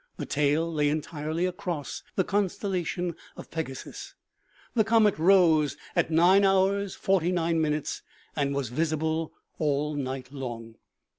[0.17, 4.15] The tail lay entirely across the constellation of Pegasus.
[4.73, 6.41] The comet rose at Qh.,
[6.97, 8.01] 49in.
[8.35, 10.73] and was visible all night long.